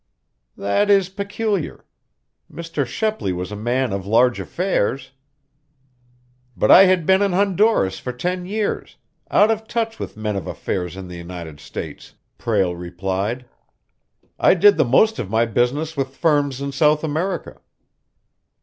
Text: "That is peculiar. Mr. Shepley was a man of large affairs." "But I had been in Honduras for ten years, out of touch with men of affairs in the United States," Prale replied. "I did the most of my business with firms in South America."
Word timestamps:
"That 0.57 0.89
is 0.89 1.09
peculiar. 1.09 1.85
Mr. 2.51 2.87
Shepley 2.87 3.31
was 3.31 3.51
a 3.51 3.55
man 3.55 3.93
of 3.93 4.07
large 4.07 4.39
affairs." 4.39 5.11
"But 6.57 6.71
I 6.71 6.85
had 6.85 7.05
been 7.05 7.21
in 7.21 7.33
Honduras 7.33 7.99
for 7.99 8.11
ten 8.11 8.47
years, 8.47 8.97
out 9.29 9.51
of 9.51 9.67
touch 9.67 9.99
with 9.99 10.17
men 10.17 10.35
of 10.35 10.47
affairs 10.47 10.97
in 10.97 11.07
the 11.07 11.17
United 11.17 11.59
States," 11.59 12.15
Prale 12.39 12.73
replied. 12.75 13.45
"I 14.39 14.55
did 14.55 14.77
the 14.77 14.85
most 14.85 15.19
of 15.19 15.29
my 15.29 15.45
business 15.45 15.95
with 15.95 16.15
firms 16.17 16.61
in 16.61 16.71
South 16.71 17.03
America." 17.03 17.61